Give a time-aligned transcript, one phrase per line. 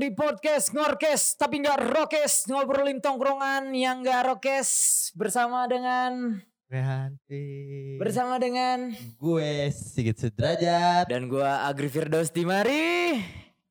[0.00, 4.70] di podcast Ngorkes tapi nggak rokes ngobrolin tongkrongan yang nggak rokes
[5.12, 7.44] bersama dengan Rehanti.
[8.00, 11.04] bersama dengan gue Sigit Sudrajat.
[11.04, 13.20] dan gua Agri Firdaus Dimari.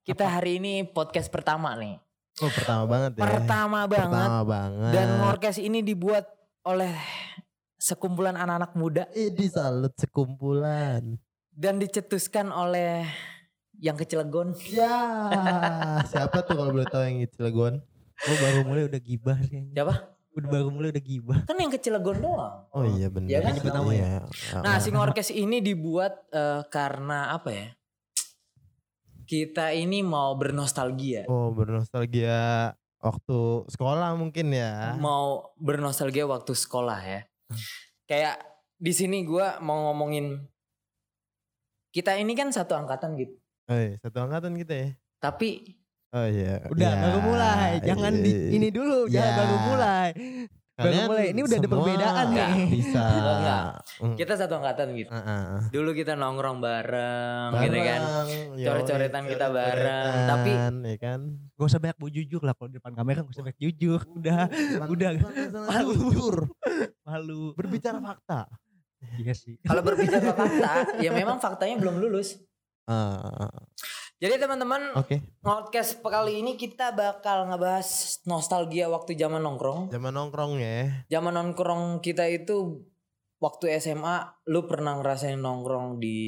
[0.05, 1.97] Kita hari ini podcast pertama nih.
[2.39, 3.21] Oh pertama banget ya.
[3.25, 4.91] Pertama banget Pertama banget.
[4.93, 6.29] dan Ngorkes ini dibuat
[6.61, 6.93] oleh
[7.75, 11.17] sekumpulan anak-anak muda Eh disalut sekumpulan.
[11.49, 13.03] dan dicetuskan oleh
[13.79, 14.51] yang ke Cilegon.
[14.69, 14.95] Ya
[16.11, 17.79] siapa tuh kalau boleh tahu yang itu Cilegon?
[18.19, 19.71] Oh baru mulai udah gibah kayaknya.
[19.71, 19.95] Siapa?
[20.35, 21.39] Udah baru mulai udah gibah.
[21.47, 22.67] Kan yang ke Cilegon doang.
[22.75, 23.31] Oh iya benar.
[23.31, 23.51] Iya kan?
[23.55, 24.27] Yang pertama ya?
[24.59, 27.67] Nah, si Ngorkes ini dibuat eh, karena apa ya?
[29.23, 31.23] Kita ini mau bernostalgia.
[31.31, 33.39] Oh bernostalgia waktu
[33.71, 34.99] sekolah mungkin ya.
[34.99, 37.21] Mau bernostalgia waktu sekolah ya.
[38.03, 38.43] Kayak
[38.75, 40.43] di sini gua mau ngomongin
[41.95, 43.39] kita ini kan satu angkatan gitu.
[43.69, 44.89] Oh iya, satu angkatan kita ya.
[45.21, 45.77] Tapi
[46.09, 46.65] Oh iya.
[46.73, 47.71] Udah Ya, baru mulai.
[47.85, 48.49] Jangan di, iya.
[48.57, 49.05] ini dulu.
[49.05, 49.37] Jangan Ya.
[49.37, 50.09] baru mulai.
[50.09, 51.25] baru Kalian mulai.
[51.29, 52.53] Ini udah ada perbedaan nih.
[52.73, 53.03] Bisa.
[53.29, 53.63] Enggak.
[54.01, 54.15] Mm.
[54.17, 55.11] kita satu angkatan gitu.
[55.13, 55.61] Ah, ah.
[55.69, 58.01] Dulu kita nongkrong bareng, gitu kan.
[58.01, 60.25] Bareng, yoi, Coret-coretan kita bareng.
[60.25, 61.19] Tapi- ya kan.
[61.53, 62.53] Gak usah banyak bu jujur lah.
[62.57, 64.01] Kalau di depan kamera gak usah banyak jujur.
[64.09, 64.49] Udah.
[64.89, 65.09] Udah.
[65.69, 65.93] Malu.
[65.93, 66.35] Jujur.
[67.05, 67.53] Malu.
[67.53, 68.49] Berbicara fakta.
[69.21, 69.61] Iya sih.
[69.61, 72.48] Kalau berbicara fakta, ya memang faktanya belum lulus.
[72.89, 73.53] Ah,
[74.17, 75.21] Jadi teman-teman, Oke.
[75.39, 77.85] podcast kali ini kita bakal ngebahas
[78.25, 79.93] nostalgia waktu zaman nongkrong.
[79.93, 81.05] Zaman nongkrong ya.
[81.07, 82.81] Zaman nongkrong kita itu
[83.37, 86.19] waktu SMA, lu pernah ngerasain nongkrong di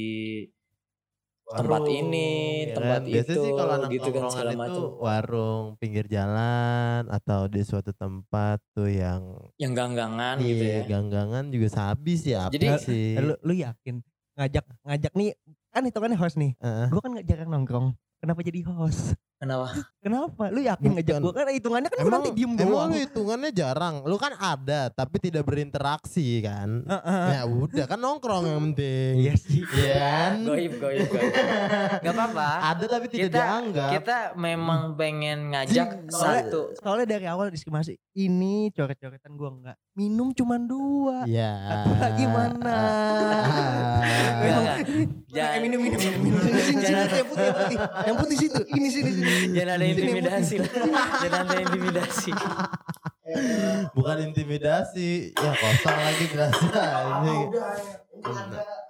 [1.44, 2.30] tempat Warung, ini,
[2.64, 3.10] ya tempat kan?
[3.10, 4.82] Biasanya itu, sih kalau anak gitu kan segala itu macam.
[4.96, 10.88] warung pinggir jalan atau di suatu tempat tuh yang Yang ganggangan gitu iya, ya.
[10.88, 13.06] ganggangan juga sabi sih apa Jadi- sih.
[13.18, 14.00] Eh, Lu, lu yakin?
[14.32, 15.36] Ngajak ngajak nih
[15.72, 16.52] kan hitungannya host nih.
[16.60, 16.86] Heeh.
[16.92, 17.96] Gue kan gak jarang nongkrong.
[18.20, 19.16] Kenapa jadi host?
[19.42, 19.74] Kenapa?
[19.98, 20.44] Kenapa?
[20.48, 21.22] Lu yakin ngajak Bukan.
[21.24, 21.32] gue?
[21.34, 22.90] Kan hitungannya kan Emang nanti diem emang doang.
[22.94, 23.94] hitungannya jarang.
[24.02, 26.86] Lu kan ada tapi tidak berinteraksi kan.
[26.86, 27.26] Heeh.
[27.28, 29.14] Ya udah kan nongkrong yang penting.
[29.20, 29.66] Iya sih.
[29.66, 30.32] Iya kan?
[30.44, 31.32] Goib, goib, goib.
[31.98, 32.48] Gak apa-apa.
[32.68, 33.90] Ada tapi tidak Kita- dianggap.
[33.92, 36.60] Kita memang pengen ngajak Soalnya- satu.
[36.78, 39.76] Soalnya dari awal diskriminasi ini coret-coretan gua enggak.
[39.92, 41.26] Minum cuma dua.
[41.26, 41.50] Iya.
[41.82, 42.78] Satu lagi mana?
[44.38, 44.76] Enggak,
[45.26, 45.48] enggak.
[45.48, 46.20] Eh, minum minum minum.
[46.22, 46.38] minum.
[46.38, 47.76] Jangan- Sini, sini, jangan- yang putih, yang putih.
[48.06, 48.60] Yang putih situ.
[48.68, 49.31] Ini sini sini.
[49.56, 50.70] Jangan ada intimidasi lah.
[51.22, 52.30] Jangan ada intimidasi.
[53.96, 55.10] Bukan intimidasi.
[55.32, 56.82] Ya kosong lagi berasa.
[57.22, 57.36] Ini.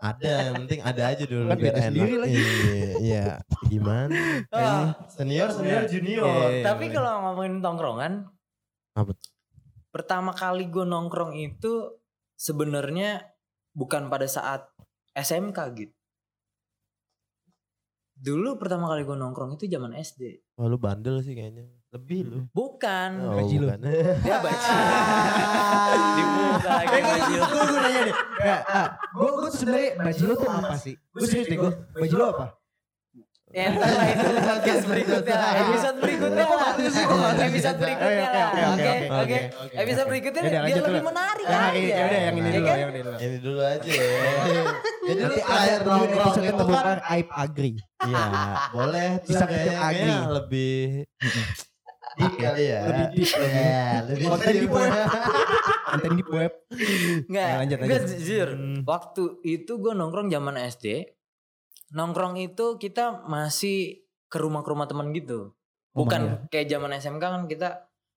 [0.03, 1.87] Ada, yang penting ada aja dulu Kan biar beda enak.
[1.95, 2.35] sendiri lagi.
[2.35, 3.25] Iya, iya.
[3.71, 4.19] Gimana?
[4.51, 6.27] Oh, Senior, senior, junior.
[6.27, 8.13] Iya, tapi kalau ngomongin tongkrongan,
[8.99, 9.15] Apa?
[9.95, 12.03] pertama kali gue nongkrong itu
[12.35, 13.31] sebenarnya
[13.73, 14.67] bukan pada saat
[15.15, 16.02] SMK gitu.
[18.23, 20.55] Dulu pertama kali gue nongkrong itu zaman SD.
[20.55, 21.67] Wah lu bandel sih kayaknya.
[21.91, 22.39] Lebih lu.
[22.55, 23.11] Bukan.
[23.19, 23.67] Oh, Gaji lu.
[23.67, 23.81] bukan.
[24.25, 24.75] Dia baca.
[26.17, 27.35] Dibuka lagi baju.
[27.43, 28.17] Gue gue nanya deh.
[28.47, 28.57] Ya,
[29.11, 30.95] gue sebenarnya baju lo tuh apa sih?
[31.11, 31.73] Gue serius deh gue.
[31.99, 32.47] Baju lo apa?
[33.53, 35.53] Ya lah itu podcast berikutnya lah.
[35.61, 36.73] Episode berikutnya lah.
[37.39, 38.49] Episode berikutnya lah.
[38.73, 39.39] Oke, oke.
[39.77, 40.99] Episode berikutnya biar lebih dulu.
[41.05, 41.77] menarik Ya, aja.
[41.77, 42.77] ya udah yang ini Ya dulu, kan?
[42.79, 43.17] yang ini dulu.
[43.19, 44.09] Ini dulu aja ya.
[45.03, 46.99] Jadi Nanti ada nongkrong episode itu kan.
[47.13, 47.71] aib agri.
[48.03, 48.25] Iya,
[48.73, 49.09] boleh.
[49.21, 50.13] Bisa kita agri.
[50.33, 50.75] lebih
[52.13, 52.81] deep kali ya.
[52.83, 54.61] Lebih deep, Ya, lebih Konten deep.
[54.61, 54.93] di web.
[55.93, 56.53] Konten di web.
[57.23, 58.03] Enggak, lanjut, gue lanjut.
[58.11, 58.49] jujur.
[58.51, 58.81] Hmm.
[58.83, 60.87] Waktu itu gue nongkrong zaman SD.
[61.93, 65.53] Nongkrong itu kita masih ke rumah ke rumah teman gitu.
[65.93, 67.69] Bukan Rumah kayak zaman SMK kan kita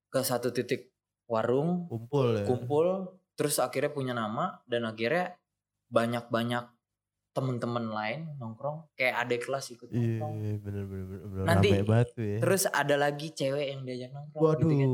[0.07, 0.95] ke satu titik
[1.27, 2.45] warung, Kumpul ya.
[2.47, 5.35] kumpul, terus akhirnya punya nama dan akhirnya
[5.91, 6.74] banyak-banyak
[7.35, 10.33] temen-temen lain nongkrong kayak adik kelas ikut Iya, nongkrong.
[10.63, 11.19] bener bener bener.
[11.27, 11.43] bener.
[11.43, 12.37] Nanti- banget ya.
[12.39, 14.39] Terus ada lagi cewek yang diajak nongkrong.
[14.39, 14.69] Waduh.
[14.71, 14.91] gitu kan.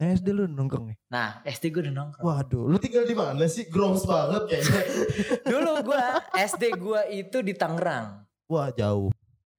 [0.00, 0.96] Eh, SD lu nongkrong nih.
[1.06, 2.24] Nah SD gue udah nongkrong.
[2.24, 3.68] Waduh, lu tinggal di mana sih?
[3.68, 4.80] Groms banget kayaknya.
[5.52, 6.02] Dulu gue
[6.34, 8.24] SD gue itu di Tangerang.
[8.48, 9.12] Wah, jauh.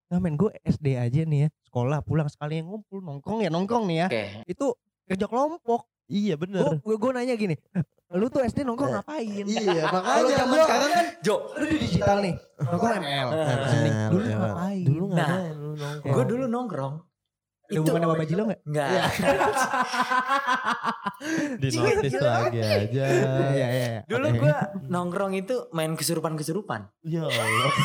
[0.09, 1.49] Nah men gue SD aja nih ya.
[1.63, 4.07] Sekolah pulang sekali yang ngumpul nongkrong ya nongkrong nih ya.
[4.09, 4.23] Oke.
[4.49, 4.73] Itu
[5.05, 5.85] kerja kelompok.
[6.07, 6.81] Iya, bener.
[6.81, 7.55] Gue gue nanya gini.
[8.11, 9.45] Lu tuh SD nongkrong Eh, ngapain?
[9.45, 12.35] Iya, Kalau makanya zaman gua- sekarang kan Jo, lu di digital nih.
[12.59, 13.27] Nongkrong ML.
[13.29, 13.47] Nah,
[14.07, 14.49] Dulu lewat.
[14.51, 14.83] ngapain?
[14.83, 15.53] Dulu Nah, ngapain?
[15.53, 16.11] Lu nongkrong.
[16.11, 16.95] gue dulu nongkrong
[17.63, 18.59] Ada hubungan sama Bajilo gak?
[18.61, 18.89] Enggak.
[21.55, 23.05] Di notice lagi aja.
[23.47, 23.99] Iya iya.
[24.03, 24.37] Dulu Oke.
[24.37, 24.55] gue
[24.85, 26.91] nongkrong itu main kesurupan-kesurupan.
[27.01, 27.71] Ya Allah.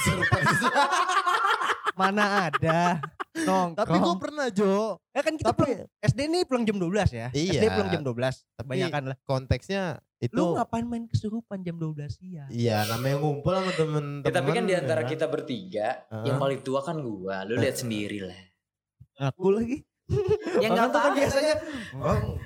[1.96, 3.00] mana ada
[3.38, 3.76] nongkrong.
[3.78, 4.96] Tapi gue pernah Jo.
[5.08, 7.26] ya kan kita tapi- pulang SD nih pulang jam 12 ya.
[7.30, 7.52] Iya.
[7.52, 8.16] SD pulang jam 12.
[8.54, 9.16] Tapi Kebanyakan lah.
[9.22, 9.82] konteksnya
[10.16, 12.48] itu Lu ngapain main kesurupan jam 12 siang?
[12.48, 14.22] Iya namanya ngumpul sama temen-temen.
[14.22, 15.08] Ya, tapi kan di antara ya.
[15.08, 16.24] kita bertiga, Heeh.
[16.24, 17.42] yang paling tua kan gua.
[17.42, 18.40] Lu lihat sendiri lah.
[19.26, 19.84] Aku lagi.
[20.56, 21.18] Ya enggak Orang tuh kan apa-apa.
[21.18, 21.54] biasanya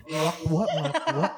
[0.08, 1.34] ngelak tua, ngelak.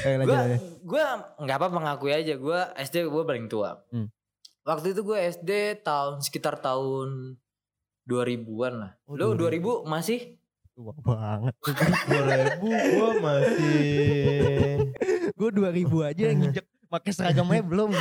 [0.00, 0.56] Eh, Gua aja.
[0.80, 1.04] gua
[1.36, 3.84] enggak apa mengakui aja gua SD gua paling tua.
[3.90, 4.08] Hmm.
[4.60, 5.50] Waktu itu gue SD
[5.80, 7.40] tahun sekitar tahun
[8.08, 8.92] 2000-an lah.
[9.04, 9.84] Oh, Lu 2000.
[9.84, 10.20] 2000 masih
[10.72, 11.54] Tua banget.
[11.58, 14.78] 2000 gue masih.
[15.34, 17.90] Gue 2000 aja yang nginjek pakai seragamnya belum.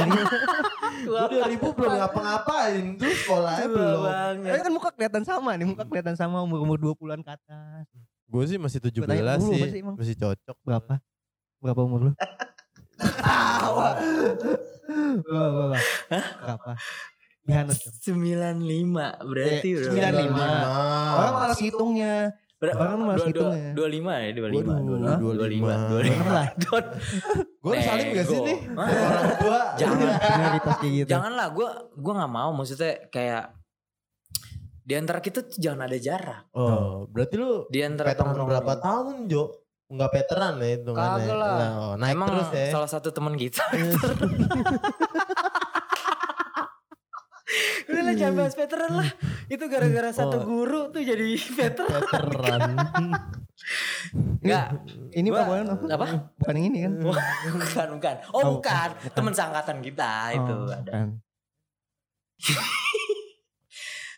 [0.98, 1.20] Gue
[1.58, 4.02] 2000 belum ngapa-ngapain tuh sekolahnya Tua belum.
[4.04, 4.46] banget.
[4.48, 7.86] Tapi kan muka kelihatan sama nih, muka kelihatan sama umur-umur 20-an ke atas.
[8.26, 9.62] Gue sih masih 17 Gua tanya dulu, sih.
[9.62, 9.96] masih emang.
[9.98, 10.58] Masih cocok.
[10.62, 10.94] Berapa?
[11.58, 12.12] Berapa umur lu?
[13.58, 13.90] Tawa.
[15.18, 15.64] Berapa?
[16.46, 16.72] Berapa?
[17.48, 17.80] Dihanus.
[17.98, 18.92] 95
[19.24, 19.92] berarti Eh, udah.
[20.12, 20.68] 95.
[21.16, 22.16] Orang malas hitungnya.
[22.58, 23.72] Ber- orang malas dua- dua- hitungnya.
[23.72, 24.74] 25 ya, 25.
[24.74, 25.30] Waduh, 25.
[25.30, 25.72] 25.
[25.88, 26.28] 25.
[26.28, 26.48] lah.
[27.58, 28.58] Gue harus salim gak sih nih?
[28.74, 29.60] Orang tua.
[29.76, 30.08] Jangan.
[30.84, 31.08] Gitu.
[31.08, 33.54] Janganlah gua gua nggak mau maksudnya kayak
[34.82, 36.42] di antara kita tuh jangan ada jarak.
[36.52, 39.52] Oh, berarti lu Di antara tongkrongan berapa tahun Jo?
[39.88, 41.56] Enggak veteran ya itu Kagak lah.
[41.72, 42.68] oh, naik Emang terus ya.
[42.70, 43.64] salah satu teman kita.
[48.18, 49.10] Jangan bahas veteran lah.
[49.46, 50.44] Itu gara-gara satu Oh.
[50.44, 52.02] guru tuh jadi veteran.
[52.02, 52.62] Veteran.
[54.40, 54.68] Enggak.
[55.18, 56.08] Ini Gua- Pak Boyan apa?
[56.36, 56.94] Bukan yang ini kan?
[57.02, 58.16] bukan, bukan.
[58.28, 58.90] Oh, Oh, bukan.
[58.94, 59.12] bukan.
[59.12, 60.92] Teman seangkatan kita itu Oh, ada.
[60.92, 61.08] bukan.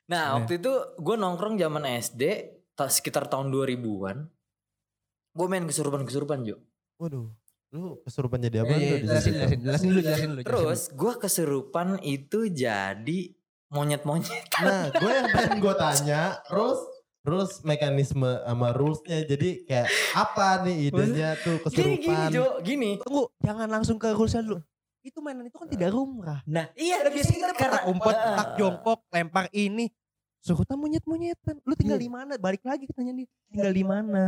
[0.07, 0.33] Nah, Iya.
[0.35, 2.23] waktu itu gue nongkrong zaman SD
[2.73, 4.25] ta- sekitar tahun 2000-an.
[5.31, 6.57] Gue main kesurupan-kesurupan, Jo.
[6.97, 7.29] Waduh.
[7.69, 9.37] Lu kesurupan jadi apa Eh, tuh di jelasin, situ?
[9.37, 10.41] jelasin, jelasin dulu, jelasin dulu.
[10.41, 13.19] jelasin Terus gue kesurupan itu jadi
[13.69, 14.45] monyet-monyet.
[14.59, 16.21] Nah, gue yang pengen gue tanya,
[16.51, 16.81] rules
[17.19, 22.29] rules mekanisme sama rulesnya jadi kayak apa nih idenya tuh Gini, gini, kesurupan?
[22.31, 22.45] Jo.
[22.63, 22.89] Gini.
[22.99, 24.59] Tunggu, jangan langsung ke rulesnya dulu.
[24.99, 26.43] Itu mainan itu kan tidak rumrah.
[26.43, 26.99] Nah, iya.
[26.99, 28.35] Udah biasa kita karena umpet, Heeh.
[28.35, 29.87] tak jongkok, lempar ini.
[30.39, 31.59] Surutan monyet-monyetan.
[31.67, 32.03] Lu tinggal Iya.
[32.07, 32.31] di mana?
[32.39, 33.27] Balik lagi tanya nih.
[33.51, 34.23] Tinggal di mana?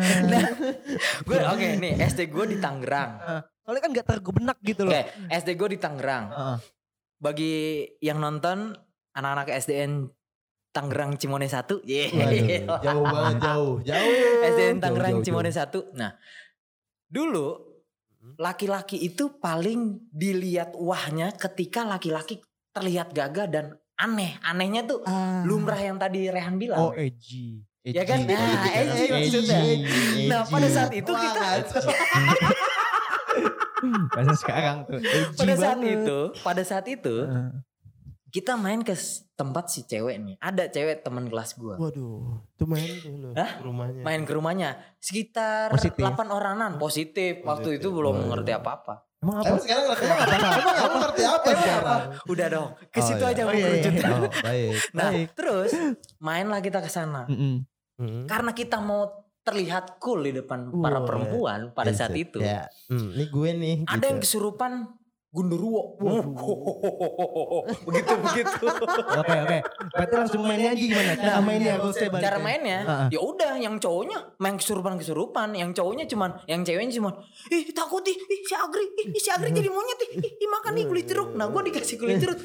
[1.27, 3.11] gue oke nih SD gue di Tangerang.
[3.63, 4.91] Soalnya kan gak tergebenak gitu loh.
[4.91, 6.25] Oke, SD gue di Tangerang.
[6.31, 6.57] Heeh.
[7.15, 7.53] Bagi
[8.03, 8.75] yang nonton
[9.11, 10.07] anak-anak SDN
[10.71, 11.83] Tangerang Cimone 1.
[11.91, 12.63] Yeay.
[12.63, 14.43] Waduh, jauh banget jauh, jauh.
[14.47, 15.91] SDN Tangerang jauh, Cimone jauh.
[15.93, 15.99] 1.
[15.99, 16.11] Nah,
[17.05, 17.47] dulu
[18.37, 22.39] laki-laki itu paling dilihat wahnya ketika laki-laki
[22.71, 23.65] terlihat gagah dan
[23.97, 24.39] aneh.
[24.41, 25.43] Anehnya tuh Ah.
[25.43, 26.79] lumrah yang tadi Rehan bilang.
[26.79, 27.65] Oh, edgy.
[27.81, 28.23] Ya kan?
[28.23, 29.59] Nah, edgy maksudnya.
[30.29, 31.45] Nah, pada saat itu Wah, kita.
[34.13, 35.01] Bahasa sekarang tuh.
[35.01, 35.97] Edgy pada saat banget.
[36.05, 37.15] itu, pada saat itu.
[38.31, 38.95] Kita main ke
[39.35, 40.35] tempat si cewek nih.
[40.39, 41.75] Ada cewek teman kelas gua.
[41.75, 43.59] Waduh, tuh main tuh Hah?
[43.59, 44.01] ke rumahnya.
[44.01, 45.99] Main ke rumahnya sekitar Positif.
[45.99, 47.43] 8 oranan positif.
[47.43, 47.83] Waktu Positif.
[47.83, 48.27] itu belum Waduh.
[48.31, 48.95] ngerti apa-apa.
[49.21, 49.47] Emang apa?
[49.47, 50.23] Emang sekarang ngerti apa?
[50.81, 52.01] Emang ngerti apa sekarang?
[52.25, 53.29] Udah dong, ke Oh, situ iya.
[53.29, 53.93] aja Oh, iya, iya, kerucut.
[53.93, 54.07] iya.
[54.09, 54.71] Oh, baik.
[54.97, 55.27] Nah, Baik.
[55.35, 55.71] terus
[56.17, 57.21] mainlah kita ke sana.
[57.27, 57.55] Mm-mm.
[57.99, 58.23] Hmm.
[58.25, 59.03] Karena kita mau
[59.41, 61.05] terlihat cool di depan para Wah.
[61.05, 62.37] perempuan pada saat Buset, itu.
[62.39, 63.75] Ya, hmm, ini gue nih.
[63.85, 64.25] Ada yang gitu.
[64.25, 64.71] kesurupan
[65.31, 65.95] Gundurwo.
[67.87, 68.67] begitu begitu.
[69.15, 69.57] Oke oke.
[69.95, 71.11] Berarti langsung mainnya aja gimana?
[71.15, 72.43] Cara mainnya rulesnya balik Cara ya.
[72.43, 77.13] mainnya, ya udah yang cowoknya main kesurupan-kesurupan, yang cowoknya cuman, yang ceweknya cuman,
[77.47, 80.85] ih takut ih, ih si Agri, ih si Agri jadi monyet ih, ih, makan nih
[80.91, 81.31] kulit jeruk.
[81.39, 82.35] Nah gue dikasih kulit jeruk.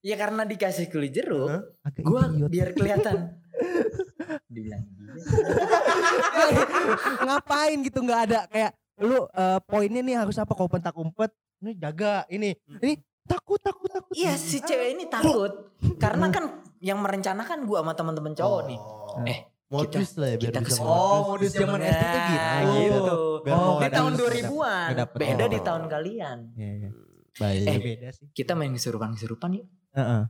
[0.00, 1.76] Ya karena dikasih kulit jeruk?
[1.84, 3.36] Agak gue biar kelihatan.
[4.48, 4.80] Dibilang
[7.26, 11.72] ngapain gitu nggak ada kayak lu eh, poinnya nih harus apa kau pentak umpet ini
[11.74, 16.44] jaga ini ini takut takut takut Iya si cewek ini takut, karena kan
[16.78, 18.80] yang merencanakan gue sama teman-teman cowok nih.
[18.80, 19.22] Oh.
[19.22, 19.38] Eh,
[19.68, 23.18] modus lah ya biar kita bisa oh modus zaman SD tuh gitu Nah, gitu.
[23.40, 25.18] Biar Oh, Di tahun nggak 2000-an, Nggak dapet.
[25.20, 25.62] beda di Oh.
[25.62, 26.38] tahun kalian.
[26.52, 26.90] Iya, iya.
[27.32, 27.64] Baik.
[27.64, 29.66] Eh, beda sih Kita main kesurupan-kesurupan yuk.
[29.92, 30.22] Heeh.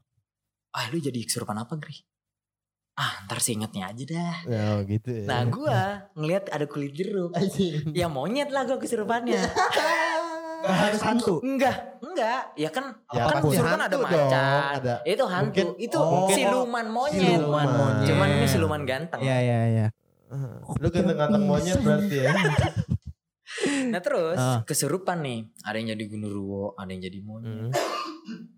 [0.71, 1.97] Ah lu jadi kesurupan apa Gri?
[2.93, 4.37] Ah ntar sih ingetnya aja dah.
[4.45, 5.25] Ya gitu ya.
[5.25, 5.79] Nah gua
[6.13, 7.33] ngeliat ada kulit jeruk.
[7.91, 9.41] Ya monyet lah gua kesurupannya.
[10.61, 12.41] Nggak harus hantu enggak, enggak.
[12.55, 14.13] Ya kan, Ya, kan pasti kesurupan ada macan.
[14.13, 14.31] dong,
[14.77, 14.95] ada.
[15.03, 15.45] Itu hantu.
[15.47, 17.21] Mungkin- itu oh, mungkin- siluman monyet.
[17.27, 18.07] siluman monyet.
[18.07, 19.21] Cuman ini siluman ganteng.
[19.21, 19.87] Iya iya iya
[20.77, 22.33] Lu ganteng-ganteng monyet berarti ya.
[23.91, 24.63] Nah terus Ah.
[24.63, 25.43] kesurupan nih.
[25.61, 27.75] Ada yang jadi gundurwo, ada yang jadi monyet.
[27.75, 28.49] Hmm.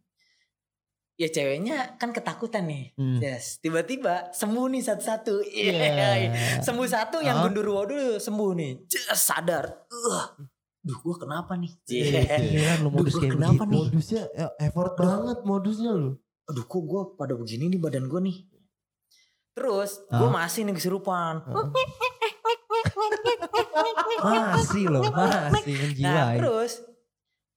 [1.15, 2.91] ya ceweknya kan ketakutan nih.
[2.93, 3.17] Hmm.
[3.17, 5.45] Yes, tiba-tiba sembuh nih satu-satu.
[5.45, 5.71] Iya.
[6.19, 6.31] Iya.
[6.61, 8.73] Sembuh satu yang gundurwo dulu sembuh nih.
[8.85, 9.87] Yes, sadar.
[9.87, 10.25] Uh.
[10.83, 11.73] Duh, gua kenapa nih?
[11.87, 12.37] Iya, Iya.
[12.41, 13.71] Giliran lu modus Duh, kayak kenapa begitu.
[13.71, 13.85] nih?
[13.87, 16.11] Modusnya ya, effort banget modusnya lu.
[16.45, 18.39] Aduh, kok gua pada begini nih badan gua nih.
[19.53, 20.33] Terus gua Hah?
[20.41, 21.35] masih nih kesurupan.
[24.23, 26.37] Masih loh, masih Nah, menjiwai.
[26.39, 26.73] terus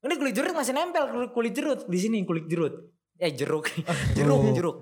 [0.01, 2.73] ini kulit jeruk masih nempel kulit, jeruk di sini kulit jeruk.
[3.15, 3.71] Eh jeruk,
[4.13, 4.51] jeruk, Oh.
[4.51, 4.77] jeruk.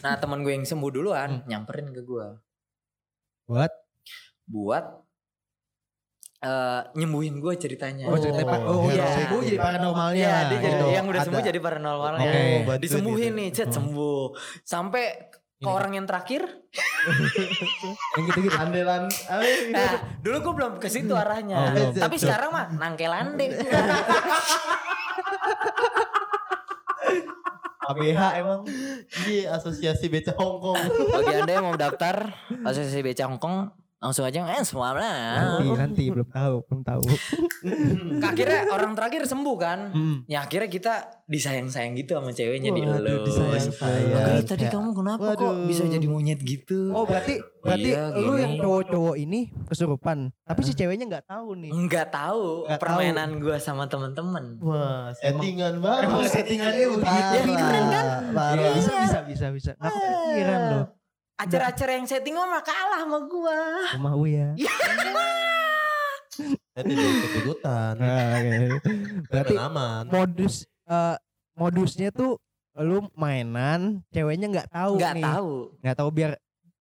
[0.00, 0.96] Nah teman gue yang sembuh Hmm.
[0.96, 2.26] duluan nyamperin ke gue
[3.44, 3.72] Buat
[4.46, 4.84] buat
[6.38, 8.06] eh nyembuhin gue ceritanya.
[8.06, 8.60] Oh, ceritanya Pak.
[8.62, 8.94] Oh, iya.
[8.94, 9.06] iya.
[9.10, 10.14] sembuh jadi paranormalnya.
[10.22, 11.48] Iya, dia jadi Oh, yang udah sembuh ada.
[11.50, 12.22] jadi paranormalnya.
[12.22, 12.42] Oke.
[12.62, 13.38] bantuin Disembuhin gitu.
[13.40, 13.74] nih, cet Hmm.
[13.74, 14.22] sembuh.
[14.62, 15.04] Sampai
[15.58, 16.46] ke orang yang terakhir.
[18.14, 18.54] yang gitu-gitu.
[18.54, 19.10] Andelan.
[19.74, 21.74] Nah, dulu gue belum ke situ Oh, arahnya.
[21.74, 21.98] belum.
[21.98, 23.46] Tapi sekarang mah nangkelande.
[27.88, 28.60] ABH emang.
[29.24, 30.76] Iya, asosiasi beca Hongkong.
[31.08, 32.30] Bagi anda yang mau daftar
[32.62, 35.58] asosiasi beca Hongkong langsung aja eh semua lah.
[35.58, 37.02] Nanti, nanti belum tahu, belum tahu.
[38.22, 39.78] Akhirnya orang terakhir sembuh kan.
[39.90, 40.16] Hmm.
[40.30, 40.94] Ya akhirnya kita
[41.26, 43.26] disayang-sayang gitu sama ceweknya di elus.
[43.26, 44.14] disayang-sayang.
[44.14, 45.66] Agri tadi kamu kenapa kok waduh.
[45.66, 46.94] bisa jadi monyet gitu?
[46.94, 51.70] Oh berarti berarti Iya, lu yang cowok-cowok ini kesurupan, tapi si ceweknya nggak tahu nih.
[51.74, 54.62] Enggak tahu Nggak permainan gua sama temen-temen.
[54.62, 56.02] Wah, settingan banget.
[56.06, 57.02] emang settingannya begitu.
[57.02, 58.06] Parah, Ya, keren kan?
[58.78, 59.70] Bisa bisa bisa bisa.
[59.74, 60.97] Nggak kepikiran loh.
[61.38, 63.58] Acara-acara yang setting mah kalah sama gua.
[63.94, 64.46] Rumah Uya.
[66.74, 67.94] Jadi dia ikut-ikutan.
[67.98, 68.58] Oke.
[69.26, 70.02] Berarti Dan aman.
[70.06, 70.54] modus
[70.86, 71.16] eh,
[71.54, 72.38] modusnya tuh
[72.74, 75.24] lu mainan, ceweknya nggak tahu Enggak nih.
[75.26, 75.52] tahu.
[75.78, 76.30] Nggak tahu biar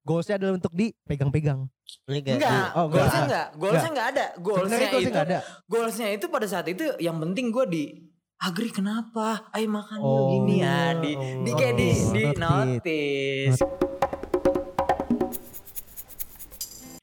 [0.02, 1.60] goalsnya adalah untuk dipegang-pegang.
[2.06, 2.94] Enggak, Oh, enggak.
[2.94, 4.26] goalsnya enggak, goalsnya enggak ada.
[4.38, 5.40] Goalsnya itu, nggak ada.
[5.66, 8.06] goalsnya itu pada saat itu yang penting gua di
[8.38, 9.50] Agri kenapa?
[9.50, 10.30] Ayo makan Oh.
[10.30, 13.58] gini ya di di kayak di Oh, di notice.
[13.58, 13.87] notice.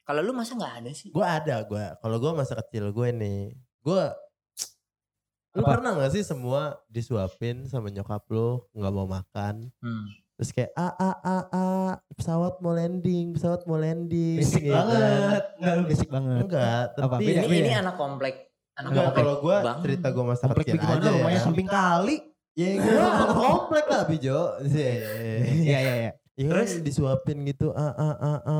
[0.05, 1.09] Kalau lu masa nggak ada sih?
[1.09, 1.85] Gue ada gue.
[1.97, 3.41] Kalau gue masa kecil gue nih,
[3.81, 4.03] gue
[5.55, 5.79] Lu Apa?
[5.79, 9.71] pernah gak sih semua disuapin sama nyokap lu nggak mau makan?
[9.79, 10.05] Hmm.
[10.35, 11.65] Terus kayak a a a a
[12.11, 14.35] pesawat mau landing, pesawat mau landing.
[14.37, 14.99] Basic gitu banget.
[15.47, 15.57] kan.
[15.57, 16.41] Enggak lu basic banget.
[16.43, 16.99] Enggak, Apa?
[17.07, 18.35] tapi Beda, Ini ini anak komplek.
[18.75, 19.17] Anak enggak komplek.
[19.17, 19.79] kalau gue Bang.
[19.79, 21.41] cerita gue masa Komplek kecil gimana aja rumahnya ya.
[21.41, 22.15] samping kali.
[22.53, 22.99] Ya gue
[23.47, 24.39] komplek lah Bijo.
[24.61, 24.91] Iya.
[25.39, 26.11] Iya iya iya.
[26.35, 26.67] Ya Terus?
[26.69, 28.59] kan disuapin gitu a a a a.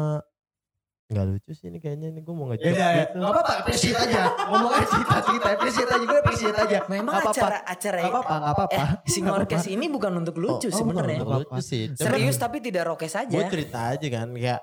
[1.05, 3.17] Enggak lucu sih ini kayaknya ini gue mau ngejok Ya udah, gitu.
[3.17, 4.21] Gak apa-apa, appreciate aja.
[4.43, 6.03] Ngomong aja cerita cerita, appreciate aja.
[6.03, 6.77] Gue appreciate aja.
[6.87, 7.37] Memang Nggak apa-apa.
[7.37, 8.73] acara acara Gak apa-apa, gak apa-apa.
[8.75, 11.19] eh si ngorkes ini bukan untuk lucu Oh, oh, sebenarnya.
[11.19, 11.83] bukan untuk lucu sih.
[11.89, 13.29] Cuman Serius tapi tidak rokes aja.
[13.29, 14.61] gue cerita aja kan kayak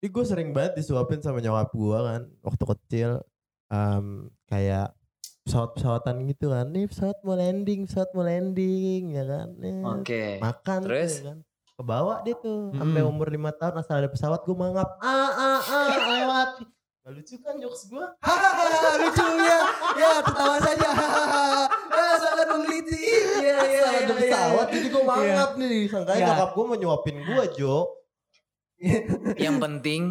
[0.00, 3.10] Ih gue sering banget disuapin sama nyokap gue kan waktu kecil
[3.70, 4.06] em,
[4.44, 4.90] kayak
[5.42, 10.24] pesawat-pesawatan gitu kan nih pesawat mau landing pesawat mau landing ya kan nih Oke.
[10.38, 11.12] makan tuh, Terus?
[11.12, 11.38] ya kan
[11.82, 12.78] kebawa dia tuh Hmm.
[12.80, 16.50] sampai umur lima tahun asal ada pesawat gue mangap ah ah ah lewat
[17.02, 19.58] Gak lucu kan jokes gue Hahaha, lucu ya.
[19.92, 20.86] Ya, tertawa saja.
[21.90, 22.94] Ya, sangat menggelitik.
[22.94, 24.72] Iya, iya, asal ada iya, pesawat iya.
[24.72, 26.26] jadi gue mangap nih sangkanya Iya.
[26.30, 27.76] nyokap gue mau nyuapin gue Jo
[29.36, 30.02] Yang penting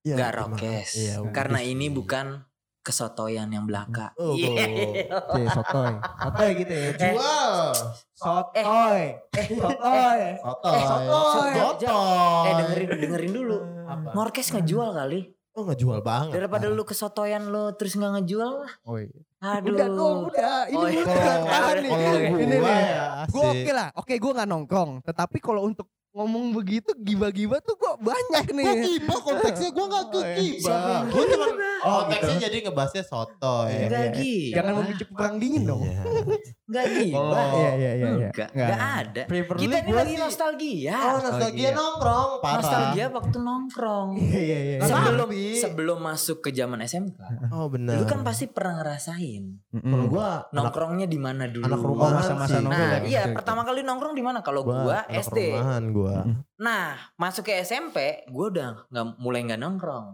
[0.00, 0.34] ya, gimana?
[0.48, 0.90] rokes.
[0.94, 2.46] Iya, Karena ini bukan
[2.88, 4.16] kesotoyan yang belaka.
[4.16, 5.04] Oh, Iya.
[5.28, 5.92] Oke, sotoy.
[6.00, 6.88] Sotoy gitu ya.
[6.96, 7.68] jual
[8.16, 9.04] Sotoy.
[9.30, 10.20] Eh, sotoy.
[10.40, 10.80] Sotoy.
[10.80, 11.50] sotoy.
[11.52, 12.46] Sotoy.
[12.48, 13.56] Eh dengerin dengerin dulu.
[13.84, 14.08] Apa?
[14.12, 15.20] Ngorkes ngejual kali.
[15.52, 16.32] Oh ngejual banget.
[16.32, 18.72] Daripada lu kesotoyan lu terus nggak ngejual lah.
[18.82, 19.10] Oh, iya.
[19.38, 19.70] Aduh.
[19.70, 20.58] Udah dong, udah.
[20.66, 21.02] Ini Oh, iya.
[21.02, 21.90] udah Kalau tahan nih.
[21.90, 22.18] kalau Oke.
[22.24, 22.60] gue Ini nih.
[22.62, 23.88] ya Gue oke lah.
[23.94, 24.90] Oke, gue gak nongkrong.
[25.02, 25.86] Tetapi kalau untuk
[26.18, 28.66] ngomong begitu giba-giba tuh gue banyak nih.
[28.66, 30.76] Gue giba konteksnya gue gak ke Oh, giba.
[31.06, 31.46] Gue cuma
[31.78, 33.70] Oh, konteksnya jadi ngebahasnya sotoy.
[33.70, 34.18] Iya, Enggak iya.
[34.18, 34.54] gitu.
[34.58, 35.82] Jangan memicu perang dingin dong.
[35.86, 36.00] Iya.
[36.68, 37.14] Enggak gitu.
[37.14, 37.30] Oh.
[37.32, 38.08] Iya, iya, iya.
[38.18, 38.30] iya.
[38.34, 39.22] Enggak, ada.
[39.54, 40.96] Kita ini lagi nostalgia.
[40.98, 42.30] Oh nostalgia nongkrong.
[42.42, 44.08] Nostalgia waktu nongkrong.
[44.18, 44.78] Iya, iya, iya.
[44.82, 47.18] Sebelum sebelum masuk ke zaman SMK.
[47.54, 47.94] Oh benar.
[47.94, 51.62] Lu kan pasti pernah ngerasain Kalau gue nongkrongnya di mana dulu.
[51.64, 52.64] anak Oh, rumahan masa-masa sih.
[52.64, 52.90] nongkrong.
[52.90, 54.38] Nah, iya pertama kali nongkrong di mana?
[54.42, 55.38] Kalau anak SD.
[55.54, 56.07] rumahan gue.
[56.58, 60.06] Nah, masuk ke SMP, gua udah nggak mulai nggak nongkrong.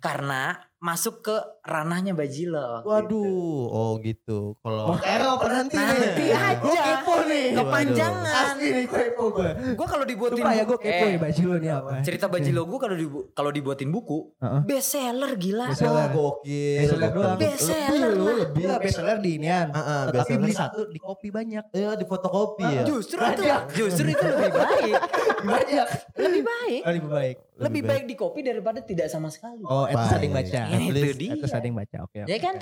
[0.00, 2.80] Karena masuk ke ranahnya Bajilo.
[2.82, 3.20] Waduh,
[3.68, 4.56] oh gitu.
[4.58, 6.32] Kalau Oh, Ero berhenti Nanti nih.
[6.32, 6.56] aja.
[6.58, 7.46] Gue kepo nih.
[7.52, 8.32] Kepanjangan.
[8.48, 9.50] Asli nih kepo gue.
[9.76, 11.90] Gua kalau dibuatin Sumpah ya gue kepo eh, nih baju lo nih apa.
[12.00, 14.60] cerita Bajilo gua kalau dibu- kalau dibuatin buku, Heeh.
[14.64, 15.68] best seller gila.
[15.68, 16.08] Best seller.
[16.10, 16.78] gokil.
[16.80, 17.36] Bestseller doang.
[17.36, 18.36] Bestseller Lebih lu, lah.
[18.40, 18.62] lebih.
[18.62, 19.68] Iya bestseller di inian.
[19.70, 20.40] Ah, Tapi bestseller.
[20.40, 21.64] beli satu di kopi banyak.
[21.70, 22.82] Iya di fotokopi ya.
[22.82, 23.42] Justru itu
[23.76, 24.94] justru itu lebih baik.
[25.40, 25.86] Banyak.
[26.16, 26.80] Lebih baik.
[26.80, 27.36] Oh, lebih baik.
[27.60, 29.60] Lebih baik di kopi daripada tidak sama sekali.
[29.62, 30.60] Oh, itu yang baca.
[30.70, 31.32] At Itu least- dia.
[31.36, 31.96] Ada yang baca.
[32.04, 32.18] Oke.
[32.24, 32.54] Ya kan?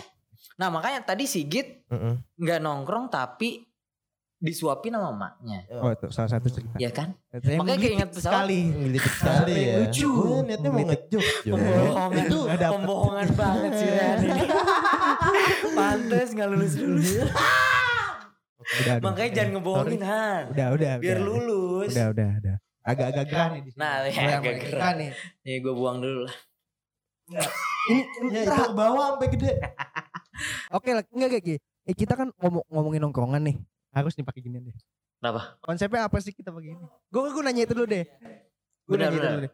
[0.54, 1.84] Nah, makanya tadi Sigit
[2.34, 3.64] nggak nongkrong tapi
[4.38, 5.66] disuapin sama emaknya.
[5.76, 6.78] Oh itu salah satu cerita.
[6.78, 7.10] Ya kan?
[7.28, 8.46] Saya Makanya keinget pesawat.
[8.46, 8.58] sekali.
[8.70, 9.76] Ngelitik sekali ya.
[9.82, 10.10] Lucu.
[10.14, 11.24] Gue niatnya mau ngejok.
[11.42, 11.54] Jo.
[11.58, 14.18] Pembohongan, Itu pembohongan banget sih Ren.
[15.78, 17.10] Pantes nggak lulus lulus.
[17.18, 18.94] Udah, udah.
[19.02, 20.42] Makanya jangan ngebohongin Han.
[20.54, 20.92] Udah, udah.
[21.02, 21.26] Biar udah.
[21.26, 21.90] lulus.
[21.90, 22.56] Udah, udah, udah.
[22.86, 23.62] Agak-agak gerah nih.
[23.74, 24.92] Nah, ya, agak gerah.
[24.94, 25.10] nih.
[25.42, 26.36] Nih gue buang dulu lah.
[27.88, 29.52] Ini, ini Ya itu ke bawah sampai gede.
[30.76, 31.58] Oke lah, enggak kayak gini.
[31.88, 33.56] Eh, kita kan ngomong ngomongin nongkrongan nih.
[33.90, 34.76] Harus nih pakai ginian deh.
[35.18, 35.58] Kenapa?
[35.64, 36.84] Konsepnya apa sih kita pakai ini?
[37.10, 38.04] Gue gue nanya itu dulu deh.
[38.86, 39.52] Gue Benar, nanya itu dulu deh.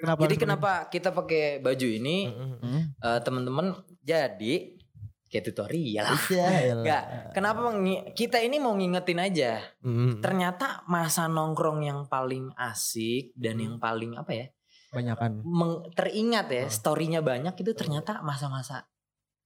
[0.00, 0.20] Kenapa?
[0.26, 2.16] Jadi kenapa kita pakai baju ini?
[2.28, 2.84] Hmm.
[2.90, 3.66] eh, teman-teman
[4.02, 4.54] jadi
[5.30, 6.06] kayak tutorial.
[6.26, 6.46] Iya.
[6.66, 6.74] elah.
[6.82, 7.02] Enggak.
[7.32, 7.60] Kenapa
[8.18, 9.62] kita ini mau ngingetin aja.
[9.86, 10.18] Mm.
[10.18, 13.64] Ternyata masa nongkrong yang paling asik dan Hmm.
[13.64, 14.46] yang paling apa ya?
[14.90, 15.42] Banyakan.
[15.42, 16.72] meng- teringat ya, Oh.
[16.72, 18.90] storynya banyak itu ternyata masa-masa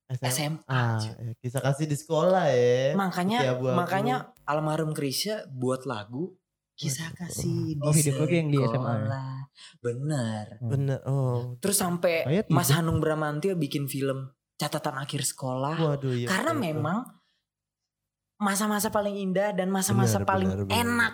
[0.08, 0.60] SMA.
[0.68, 2.92] Ah, ya, kisah kasih di sekolah ya.
[2.92, 3.38] Makanya
[3.72, 6.36] makanya almarhum Krisya buat lagu
[6.74, 8.98] kisah kasih di Oh, video klipnya yang di SMA ya?
[9.00, 9.32] sekolah.
[9.80, 10.44] Bener.
[10.60, 10.98] Bener.
[11.04, 11.56] Oh.
[11.56, 12.76] Terus sampai Kayak Mas tidur.
[12.80, 15.76] Hanung Bramantio bikin film catatan akhir sekolah.
[15.78, 16.26] Waduh ya.
[16.26, 17.04] Karena memang
[18.36, 21.12] masa-masa paling indah dan masa-masa paling enak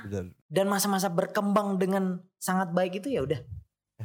[0.49, 3.39] dan masa-masa berkembang dengan sangat baik itu ya udah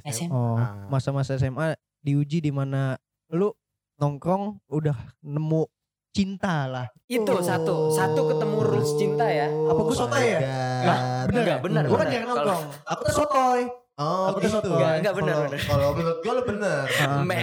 [0.03, 0.29] SMA.
[0.29, 0.87] Oh, Ah.
[0.87, 2.97] masa-masa SMA diuji di mana
[3.29, 3.51] lu
[3.95, 5.63] nongkrong udah nemu
[6.09, 6.87] cinta lah.
[7.05, 9.47] Itu satu, satu ketemu rules cinta ya.
[9.47, 10.39] Apa gua sotoy ya?
[10.39, 11.59] Enggak, bener nggak?
[11.61, 12.63] Bener, Gue kan jarang nongkrong.
[12.85, 13.61] Aku tuh sotoy.
[13.95, 14.55] Oh, Aku tuh gitu.
[14.59, 14.75] sotoy.
[14.75, 16.83] Enggak, enggak, bener, Kalau- menurut gue lo bener.
[16.99, 17.19] Ah.
[17.21, 17.35] Me.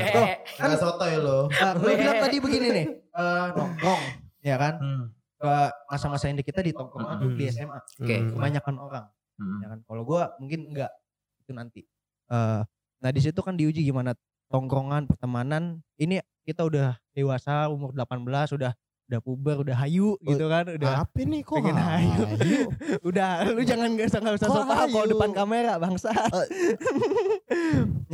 [0.55, 1.39] Enggak sotoy lo.
[1.49, 2.87] Nah, lu bilang tadi begini nih.
[3.13, 4.03] eh, nongkrong.
[4.41, 4.75] Ya kan?
[4.77, 5.05] Hmm.
[5.37, 5.53] Ke
[5.87, 7.53] masa-masa indah kita di tongkrongan tuh di Hmm.
[7.53, 7.79] SMA.
[7.99, 8.17] Oke.
[8.17, 8.31] Hmm.
[8.33, 9.05] Kebanyakan orang.
[9.37, 9.59] Hmm.
[9.59, 9.79] Ya kan?
[9.83, 10.93] Kalau gue mungkin enggak.
[11.41, 11.83] Itu nanti.
[12.31, 12.61] Eh,
[13.03, 14.15] nah di situ kan diuji gimana
[14.53, 15.81] tongkrongan, pertemanan.
[15.97, 18.73] Ini kita udah dewasa, umur 18, udah
[19.13, 21.61] udah puber, udah hayu gitu kan, udah Apa nih kok?
[21.61, 22.23] pengen hayu.
[22.33, 22.61] hayu?
[23.13, 26.11] udah lu jangan gak usah nggak usah sok tahu kalau depan kamera bangsa.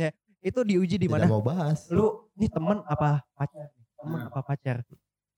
[0.01, 0.11] ya,
[0.43, 1.23] itu diuji di mana?
[1.23, 1.87] mau bahas.
[1.87, 3.71] Lu ini teman apa pacar?
[3.95, 4.83] Teman apa pacar?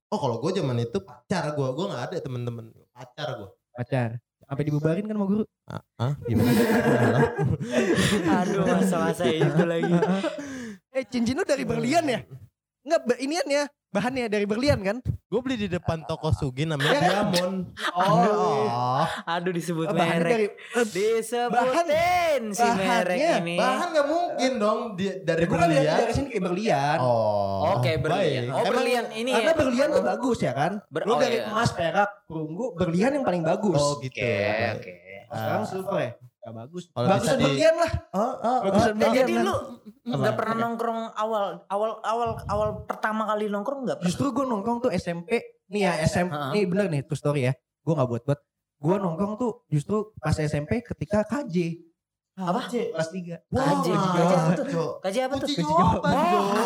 [0.10, 3.50] Oh kalau gue zaman itu pacar gue, gue nggak ada temen-temen pacar gue.
[3.78, 4.10] Pacar.
[4.52, 5.44] Sampai dibubarin kan sama guru.
[5.96, 6.52] Ah gimana?
[8.44, 9.96] Aduh masa-masa itu lagi.
[10.92, 12.20] eh cincin lu dari berlian ya?
[12.84, 13.64] Enggak, inian ya.
[13.92, 14.98] Bahannya dari berlian kan?
[15.04, 17.76] gue beli di depan toko Sugi namanya Diamond.
[17.92, 19.04] Oh.
[19.28, 20.32] Aduh disebut Bahannya merek.
[20.32, 20.48] dari
[20.88, 23.56] Disebutin si merek ini.
[23.60, 25.98] Bahan nggak mungkin dong di, dari Gua kan dari, berlian.
[26.00, 26.98] dari sini kayak berlian.
[27.04, 27.80] Oh.
[27.80, 28.44] Oke berlian.
[28.48, 28.56] baik.
[28.56, 29.60] Oh Emang- berlian ini Karena ya.
[29.60, 30.72] berlian tuh bagus ya kan?
[30.88, 31.52] Ber- Lu oh, dari iya.
[31.52, 33.76] emas, perak, perunggu, berlian yang paling bagus.
[33.76, 34.20] Oh gitu.
[34.20, 34.72] Oke Baik.
[34.80, 34.94] oke.
[35.32, 36.12] Sekarang silver ya?
[36.42, 36.84] Gak bagus.
[36.90, 37.92] Kalau Bagusan bisa di- berlian lah.
[38.12, 39.56] Oh, oh, Bagusan Eh, berlian jadi lu
[40.02, 40.36] nggak Apa?
[40.36, 43.98] pernah nongkrong awal awal awal awal pertama kali nongkrong nggak?
[44.02, 45.38] Justru gue nongkrong tuh SMP.
[45.70, 46.34] Nih ya SMP.
[46.34, 46.52] Heeh.
[46.52, 47.54] Nih bener nih true story ya.
[47.80, 48.40] Gue gak buat-buat.
[48.76, 51.78] Gue nongkrong tuh justru pas SMP ketika KJ.
[52.32, 52.62] Apa?
[52.72, 53.44] Kelas 3.
[53.52, 53.88] KJ.
[53.92, 54.90] KJ apa tuh?
[55.04, 55.48] Kaji apa tuh?
[55.52, 56.12] Kunci jawaban.
[56.16, 56.56] Oh.
[56.56, 56.64] Ya.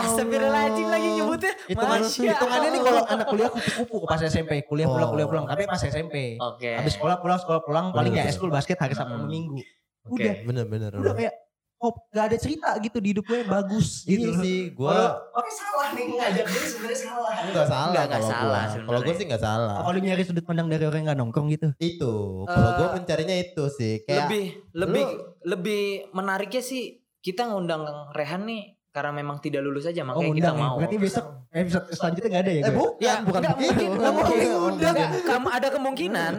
[0.00, 1.52] Astagfirullahaladzim lagi nyebutnya.
[1.68, 4.64] Itu kan hitungannya nih kalau anak kuliah kupu-kupu pas SMP.
[4.64, 5.44] Kuliah pulang, kuliah pulang.
[5.44, 6.40] Tapi pas SMP.
[6.40, 6.70] Oke.
[6.74, 7.86] Habis sekolah pulang, sekolah pulang.
[7.92, 9.28] Paling ya Bener, eskul basket hari Sabtu Hmm.
[9.28, 9.60] Minggu.
[10.08, 10.16] Oke.
[10.16, 10.34] Udah.
[10.48, 10.90] Bener-bener.
[10.96, 11.34] Udah kayak
[11.78, 14.30] oh, gak ada cerita gitu di hidup gue bagus Iya gitu.
[14.40, 14.98] sih, gue
[15.30, 17.32] oke salah nih ngajak gue sebenarnya salah.
[17.44, 17.86] nggak salah.
[17.88, 18.86] Nggak, nggak kalau salah sebenarnya.
[18.86, 19.76] Kalau gue sih nggak salah.
[19.78, 21.68] Kalau lu nyari sudut pandang dari orang yang gak nongkrong gitu.
[21.78, 22.12] Itu.
[22.44, 23.94] Kalau gue Eh, mencarinya itu sih.
[24.02, 25.04] Kayak lebih lebih
[25.42, 26.82] lebih menariknya sih
[27.18, 27.82] kita ngundang
[28.14, 30.62] Rehan nih karena memang tidak lulus aja Oh makanya kita undang ya.
[30.64, 30.76] mau.
[30.76, 33.72] Berarti besok episode selanjutnya gak ada ya Eh bukan, Ya, bukan nggak begitu.
[33.74, 34.94] mungkin, nggak mungkin Iya, undang.
[35.22, 36.32] Kamu ada kemungkinan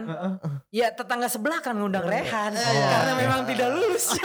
[0.70, 2.86] ya tetangga sebelah kan ngundang Rehan Oh.
[2.88, 4.06] karena memang tidak lulus.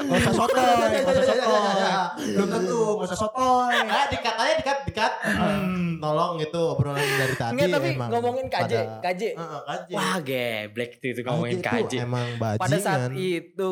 [0.00, 0.62] Gak usah sotoy,
[0.96, 1.82] gak usah sotoy.
[2.30, 3.76] Belum tentu, gak usah sotoy.
[3.84, 5.12] Ah, dikat aja, dikat, dikat.
[5.22, 9.22] Hmm, tolong itu obrolan dari tadi Enggak tapi ngomongin KJ, KJ.
[9.34, 9.90] Heeh, KJ.
[9.92, 11.92] Wah, geblek tuh itu ngomongin itu KJ.
[12.00, 12.62] Emang bajingan.
[12.62, 13.68] Pada saat itu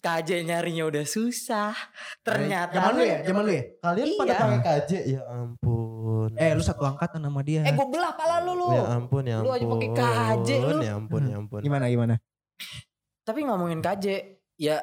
[0.00, 1.76] KJ nyarinya udah susah.
[2.20, 3.64] Ternyata Zaman lu ya, zaman lu ya.
[3.78, 4.16] Kalian Iya.
[4.16, 6.30] pada pakai KJ ya ampun.
[6.34, 7.60] Eh lu satu angkatan sama dia.
[7.62, 8.68] Eh gue belah pala lu lu.
[8.72, 9.56] Ya ampun ya Lu ampun.
[9.56, 10.76] aja pakai KJ lu.
[10.80, 11.60] Ya ampun ya ampun.
[11.60, 12.14] Gimana gimana?
[13.22, 14.06] Tapi ngomongin KJ
[14.56, 14.80] ya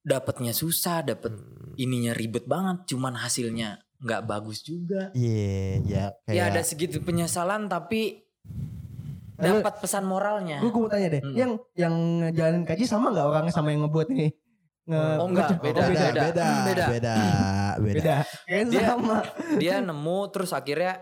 [0.00, 1.76] dapatnya susah, dapet Hmm.
[1.76, 5.12] ininya ribet banget, cuman hasilnya nggak bagus juga.
[5.12, 8.24] Iya, ya kayak Ya ada segitu penyesalan tapi
[9.38, 10.58] dapat pesan moralnya.
[10.58, 11.34] Gue mau tanya deh, Hmm.
[11.34, 14.28] yang yang ngejalanin kaji sama nggak orangnya sama yang ngebuat ini?
[14.84, 16.00] Nge Oh, enggak, beda, beda, beda.
[16.08, 16.84] beda, beda, Beda.
[16.88, 17.14] beda, beda.
[17.78, 18.14] Beda.
[18.66, 19.16] Dia- sama.
[19.56, 20.98] Dia nemu terus akhirnya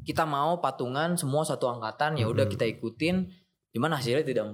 [0.00, 2.52] kita mau patungan semua satu angkatan ya udah Mhm.
[2.52, 3.16] kita ikutin.
[3.68, 4.44] Cuman hasilnya tidak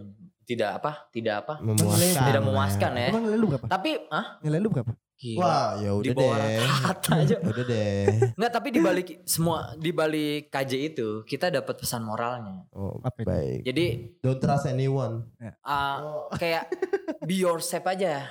[0.45, 1.09] tidak apa?
[1.11, 1.55] Tidak apa?
[1.61, 2.25] Memuaskan.
[2.25, 3.09] Tidak memuaskan ya.
[3.11, 3.67] Emang nilai lu berapa?
[3.67, 4.93] Tapi ah Nilai lu berapa?
[5.15, 5.41] Gila.
[5.41, 6.31] Wah, ya udah deh.
[6.35, 7.37] rata-rata aja.
[7.39, 8.05] Udah deh.
[8.37, 12.67] Enggak, tapi di balik semua di balik KJ itu kita dapat pesan moralnya.
[12.71, 13.29] Oh, Apa itu?
[13.31, 13.59] baik.
[13.63, 13.85] Jadi
[14.19, 15.23] Don't trust anyone.
[15.63, 16.67] uh, kayak
[17.29, 18.27] be yourself aja.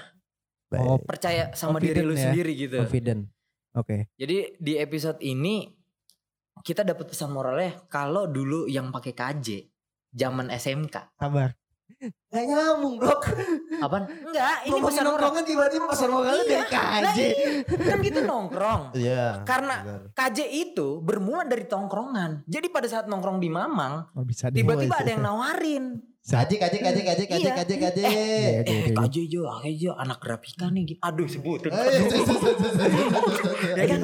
[0.67, 0.85] Baik.
[0.85, 2.23] Oh, Percaya sama diri lu Confident ya.
[2.29, 2.77] sendiri gitu.
[2.77, 3.21] confident.
[3.73, 3.97] Oke.
[4.13, 5.65] Jadi di episode ini
[6.61, 9.47] kita dapat pesan moralnya kalau dulu yang pakai KJ
[10.11, 11.17] zaman SMK.
[11.17, 11.57] Sabar.
[12.03, 13.13] Gak nyambung bro.
[13.79, 14.03] Apaan?
[14.05, 16.47] Enggak, ini Ngomongin pesan nongkrongan tiba-tiba pesan moralnya Iya.
[16.49, 16.99] dari KJ.
[16.99, 17.85] Nah, iya.
[17.85, 18.81] kan gitu nongkrong.
[18.93, 19.25] Iya.
[19.43, 20.01] Karena benar.
[20.11, 22.43] KJ itu bermula dari tongkrongan.
[22.43, 25.85] Jadi pada saat nongkrong di Mamang, Oh tiba-tiba ada yang nawarin.
[26.21, 27.53] Kaji, kaji, kaji, kaji, kaji, Iya.
[27.53, 28.01] kaji, kaji.
[28.01, 28.95] Iya, Eh, iya.
[28.97, 30.83] KJ jo, KJ jo, anak grafika nih.
[30.85, 30.99] gitu.
[31.01, 31.27] Aduh.
[31.27, 32.41] Eh, sus.
[33.73, 33.99] Ya kan?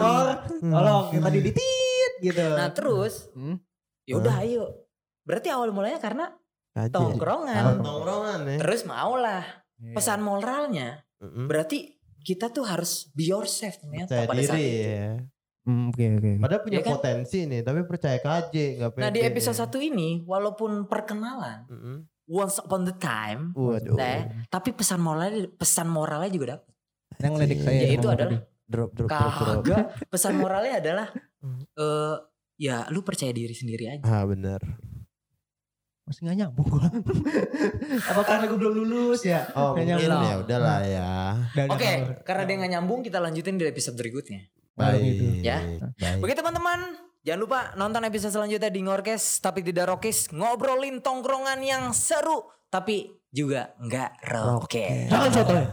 [0.62, 2.44] Tolong yang tadi ditit gitu.
[2.52, 3.58] Nah terus, Hmm?
[4.04, 4.84] ya udah ayo.
[5.24, 6.28] Berarti awal mulanya karena
[6.72, 6.94] Kaji.
[6.94, 7.64] tongkrongan.
[7.64, 8.58] Oh, Tongkrongan ya.
[8.60, 9.44] Terus maulah.
[9.76, 9.96] Iya.
[9.96, 11.46] Pesan moralnya Mm-mm.
[11.46, 14.90] berarti kita tuh harus be yourself ternyata Percaya pada saat diri itu.
[14.92, 15.12] ya.
[15.62, 16.32] Hmm, Oke oke.
[16.38, 16.94] Padahal punya Iya kan?
[16.94, 19.02] potensi nih, tapi percaya KJ nggak pede.
[19.02, 21.98] Nah di episode satu ini walaupun perkenalan Mm-mm.
[22.26, 23.94] once upon the time, Waduh.
[23.94, 26.70] nah, tapi pesan moralnya pesan moralnya juga dapat.
[27.18, 27.80] Yang ngeledek saya.
[27.82, 28.40] Yaitu adalah.
[28.66, 29.86] Drop, drop, drop, drop.
[30.08, 31.08] pesan moralnya adalah
[31.82, 32.16] eh
[32.56, 34.04] ya lu percaya diri sendiri aja.
[34.06, 34.62] Ah benar.
[36.10, 36.90] Masih gak nyambung gua.
[38.10, 39.46] Apa karena gue belum lulus ya?
[39.54, 40.26] Oh Nggak mungkin nyambung.
[40.26, 41.10] ya udahlah ya.
[41.70, 44.42] Oke, yang- karena dia nggak nyambung kita lanjutin di episode berikutnya.
[44.74, 45.00] Baik.
[45.00, 45.24] gitu.
[45.44, 45.60] Ya.
[45.94, 46.20] Baik.
[46.20, 46.80] Oke teman-teman,
[47.22, 53.12] jangan lupa nonton episode selanjutnya di Ngorkes tapi tidak rokes, ngobrolin tongkrongan yang seru tapi
[53.30, 55.08] juga nggak rokes.
[55.08, 55.66] Jangan sotoy.